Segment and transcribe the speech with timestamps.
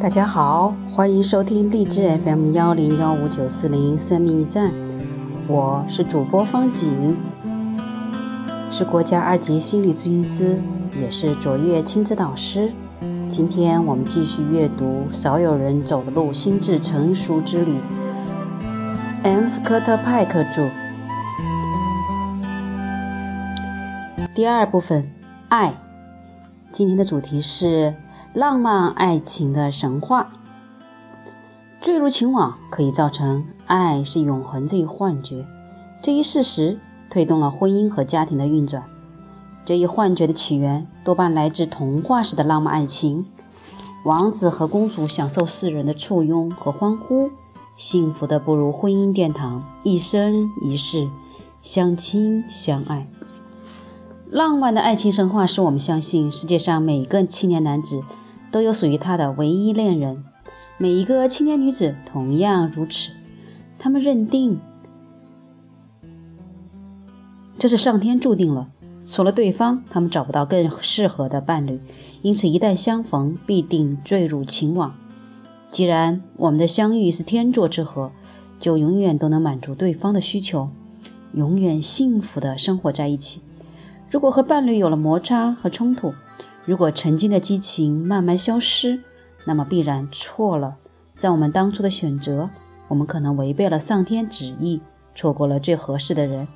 [0.00, 4.72] 大家好，欢迎收听励志 FM 幺零幺五九四零生命驿站，
[5.46, 7.14] 我是主播方景，
[8.70, 10.60] 是国家二级心理咨询师，
[11.00, 12.72] 也是卓越亲子导师。
[13.28, 17.72] 今天我们继续阅读《少有人走的路：心智成熟之旅》
[19.22, 19.46] ，M.
[19.46, 20.68] 斯科特派克著。
[24.34, 25.08] 第二部分，
[25.48, 25.74] 爱。
[26.72, 27.94] 今天的主题是。
[28.34, 30.32] 浪漫爱情的神话，
[31.82, 35.44] 坠入情网可以造成爱是永恒这一幻觉，
[36.02, 36.78] 这一事实
[37.10, 38.84] 推动了婚姻和家庭的运转。
[39.66, 43.26] 这一幻觉的起源多半来自童话式的浪漫爱情，
[44.06, 47.28] 王子和公主享受世人的簇拥和欢呼，
[47.76, 51.06] 幸福的步入婚姻殿堂，一生一世
[51.60, 53.06] 相亲相爱。
[54.30, 58.02] 浪漫的爱情神话使我们相信，世界上每个青年男子。
[58.52, 60.22] 都有属于他的唯一恋人，
[60.78, 63.10] 每一个青年女子同样如此。
[63.78, 64.60] 他们认定
[67.58, 68.68] 这是上天注定了，
[69.04, 71.80] 除了对方，他们找不到更适合的伴侣，
[72.20, 74.94] 因此一旦相逢，必定坠入情网。
[75.70, 78.12] 既然我们的相遇是天作之合，
[78.60, 80.68] 就永远都能满足对方的需求，
[81.32, 83.40] 永远幸福的生活在一起。
[84.10, 86.12] 如果和伴侣有了摩擦和冲突，
[86.64, 89.00] 如果曾经的激情慢慢消失，
[89.44, 90.76] 那么必然错了。
[91.16, 92.50] 在我们当初的选择，
[92.86, 94.80] 我们可能违背了上天旨意，
[95.14, 96.46] 错过了最合适的人。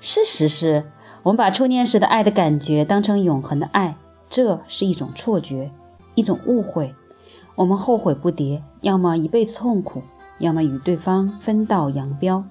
[0.00, 0.84] 事实是，
[1.22, 3.96] 我们把初恋时的爱的感觉当成永恒的爱，
[4.30, 5.70] 这是一种错觉，
[6.14, 6.94] 一种误会。
[7.54, 10.02] 我们后悔不迭，要么一辈子痛苦，
[10.38, 12.44] 要么与对方分道扬镳。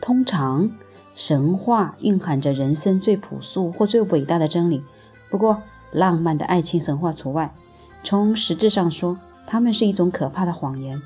[0.00, 0.70] 通常，
[1.14, 4.82] 神话蕴含着人生最朴素或最伟大的真理。
[5.30, 5.62] 不过，
[5.94, 7.54] 浪漫的爱情神话除外，
[8.02, 11.00] 从实质上说，它们是一种可怕的谎言。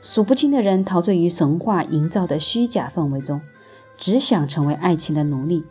[0.00, 3.40] 数不清的人陶醉于神话营造的虚假氛围中，
[3.96, 5.64] 只想成为爱情的奴隶，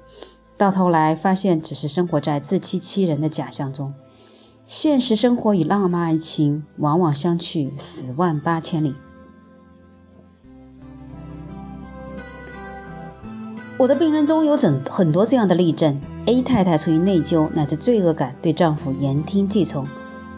[0.57, 3.94] 到头来发现只是生活在自欺欺人的假象中。
[4.66, 8.95] 现实生活与浪漫爱情往往相去十万八千里。
[13.77, 16.01] 我的病人中有很很多这样的例证。
[16.25, 19.85] A 太太出于内疚乃至罪恶感，对丈夫言听计从。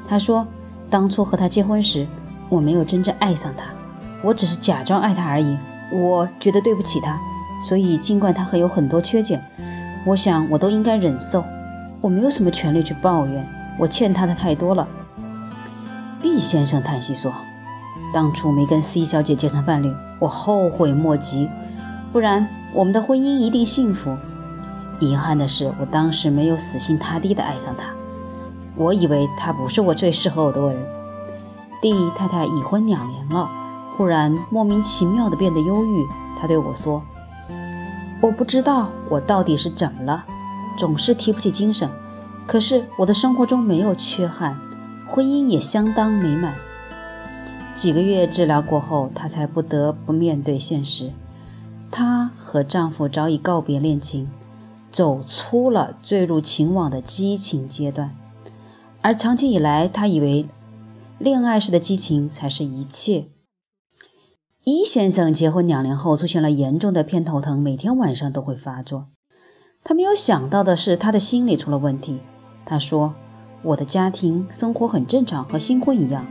[0.06, 0.46] 她说
[0.92, 2.06] ：“当初和他结婚时，
[2.50, 3.64] 我没有真正爱上他，
[4.22, 5.58] 我只是假装爱他而已。
[5.94, 7.18] 我觉得对不起他，
[7.66, 9.42] 所以尽管他还有很多缺点，
[10.06, 11.42] 我想我都应该忍受。
[12.02, 14.86] 我没有什么权利去抱怨，我欠他的太多了。
[16.22, 17.34] ”B 先生叹息说
[18.14, 19.90] ：“当初没跟 C 小姐结成伴侣，
[20.20, 21.48] 我后悔莫及。”
[22.12, 24.18] 不然，我们的婚姻一定幸福。
[25.00, 27.94] 遗憾的是，我当时没有死心塌地地爱上他。
[28.76, 30.78] 我以为他不是我最适合我的人。
[31.82, 33.48] D 太太已婚两年了，
[33.96, 36.06] 忽然莫名其妙地变得忧郁。
[36.42, 37.04] 她对我说
[38.22, 40.26] ：“我不知道我到底是怎么了，
[40.78, 41.90] 总是提不起精神。
[42.48, 44.58] 可是我的生活中没有缺憾，
[45.08, 46.56] 婚姻也相当美满。”
[47.76, 51.12] 几个月治疗过后，她才不得不面对现实。
[51.92, 54.30] 她和丈夫早已告别恋情，
[54.92, 58.16] 走出了坠入情网的激情阶段，
[59.02, 60.48] 而长期以来，她以为
[61.18, 63.28] 恋爱时的激情才是一切。
[64.64, 69.08] 一先生结婚两年后出现了严重的偏头疼，每天晚上都会发作。
[69.84, 72.20] 他没有想到的是，他的心理出了问题。
[72.66, 73.16] 他说
[73.64, 76.26] ：“我的家庭生活很正常，和新婚一样。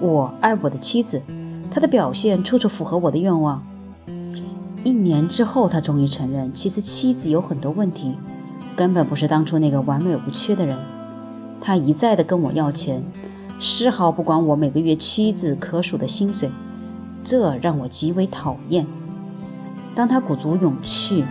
[0.00, 1.22] 我爱我的妻子，
[1.70, 3.64] 她的表现处处符合我的愿望。”
[4.82, 8.16] 一年之后，他终于承认，其实妻子有很多问题，
[8.74, 10.76] 根本不是当初那个完美无缺的人。
[11.60, 13.02] 他一再的跟我要钱，
[13.60, 16.50] 丝毫不管我每个月屈指可数的薪水，
[17.22, 18.86] 这让我极为讨厌。
[19.94, 21.24] 当他鼓足勇气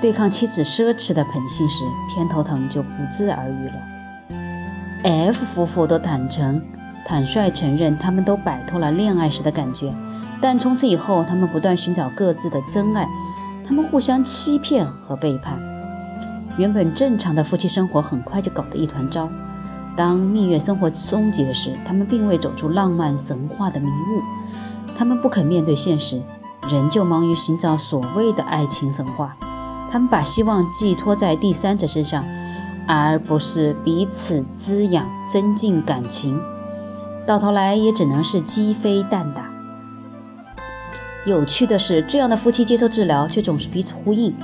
[0.00, 1.84] 对抗妻子奢侈的本性时，
[2.14, 3.74] 偏头疼就不治而愈了。
[5.02, 6.62] F 夫妇都坦诚、
[7.04, 9.92] 坦率承认，他们都摆脱了恋爱时的感觉。
[10.40, 13.06] 但从此以后，他们不断寻找各自的真爱，
[13.66, 15.60] 他们互相欺骗和背叛，
[16.56, 19.28] 原本正常的夫妻生活很快就搞得一团糟。
[19.96, 24.22] 当蜜月生活终结时，他们并未走出浪漫神话的迷雾，
[24.96, 26.22] 他们不肯面对现实，
[26.70, 29.36] 仍旧忙于寻找所谓的爱情神话。
[29.90, 32.24] 他们把希望寄托在第三者身上，
[32.86, 36.40] 而不是彼此滋养、增进感情，
[37.26, 39.49] 到头来也只能是鸡飞蛋打。
[41.26, 44.34] 有趣的是，这样的夫妻接受治疗，却总是彼此呼应，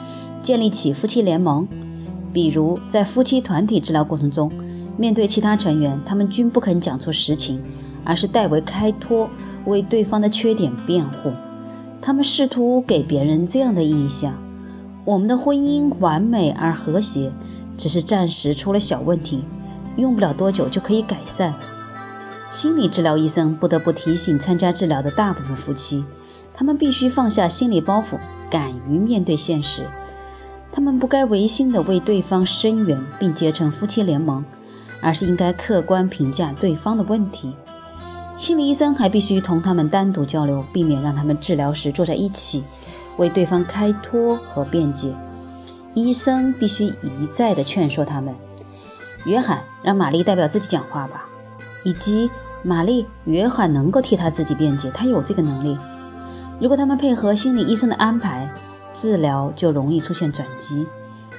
[0.43, 1.67] 建立起夫妻联盟。
[2.32, 4.52] 比如，在夫妻团体治疗过程中
[4.99, 7.62] 面对其他成员，他们均不肯讲出实情，
[8.05, 9.31] 而是代为开脱，
[9.64, 11.32] 为对方的缺点辩护。
[12.02, 14.34] 他们试图给别人这样的印象：
[15.06, 17.32] 我们的婚姻完美而和谐，
[17.78, 19.43] 只是暂时出了小问题，
[19.96, 21.55] 用不了多久就可以改善。
[22.50, 26.05] 心理治疗医生不得不提醒参加治疗的大部分夫妻，
[26.56, 28.19] 他们必须放下心理包袱，
[28.50, 29.82] 敢于面对现实。
[30.73, 34.44] 他们不该违心地为对方声援并结成夫妻联盟，
[35.00, 37.55] 而是应该客观评价对方的问题。
[38.37, 42.62] 心理医生还必须同他们单独交流，避免让他们治疗时坐在一起
[43.17, 45.14] 为对方开脱和辩解。
[45.94, 48.35] 医生必须一再地劝说他们
[49.25, 51.26] ：“约翰，让玛丽代表自己讲话吧。”
[51.85, 52.29] 以及
[52.62, 55.79] “玛丽，约翰能够替他自己辩解，他有这个能力。”
[56.58, 58.50] 如果他们配合心理医生的安排，
[58.94, 60.87] 治疗就容易出现转机，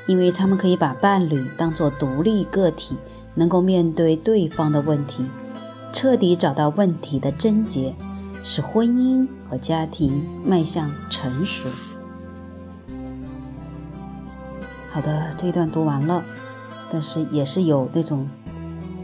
[0.05, 2.95] 因为他们可以把伴侣当作独立个体，
[3.33, 5.25] 能够面对对方的问题。
[5.91, 7.95] 彻底找到问题的症结，
[8.43, 11.67] 使婚姻和家庭迈向成熟。
[14.91, 16.23] 好的，这一段读完了，
[16.91, 18.27] 但是也是有那种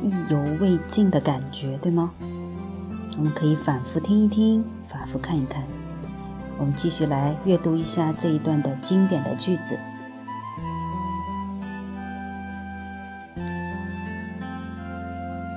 [0.01, 2.11] 意犹未尽的感觉，对吗？
[3.17, 5.63] 我们可以反复听一听，反复看一看。
[6.57, 9.77] 我们继续来阅读一下这一段的经典的句子。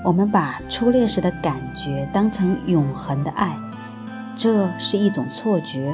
[0.05, 3.57] 我们把初恋时的感觉当成永恒的爱，
[4.37, 5.93] 这是一种错觉，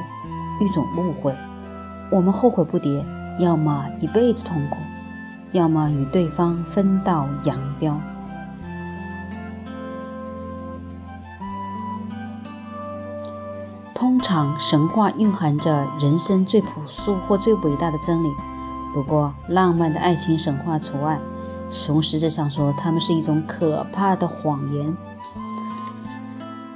[0.61, 1.33] 一种误会。
[2.11, 3.03] 我们后悔不迭，
[3.39, 4.77] 要么一辈子痛苦，
[5.51, 7.99] 要么与对方分道扬镳。
[14.23, 18.31] 常，神话蕴含着人生最朴素或最伟大的真理，
[18.93, 21.19] 不过浪漫的爱情神话除外。
[21.69, 24.97] 从实质上说，它们是一种可怕的谎言。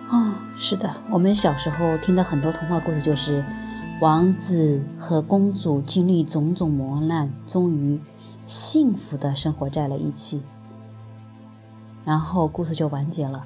[0.09, 3.43] 啊，是的，我们小时候听的很多童话故事，就是
[4.01, 7.99] 王子和公主经历种种磨难，终于
[8.45, 10.41] 幸福的生活在了一起，
[12.03, 13.41] 然后故事就完结了。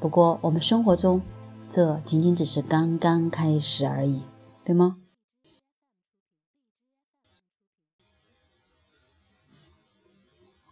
[0.00, 1.20] 不过，我们生活中，
[1.68, 4.22] 这仅仅只是刚刚开始而已，
[4.64, 4.96] 对吗？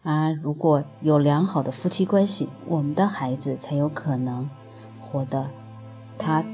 [0.03, 4.49] 而如果有良好的夫妻关系，我们的孩子才有可能
[5.01, 5.51] 获得
[6.17, 6.45] 他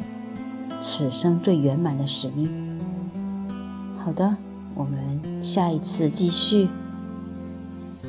[0.81, 2.81] 此生最圆满的使命。
[3.99, 4.37] 好的，
[4.75, 6.69] 我们下一次继续。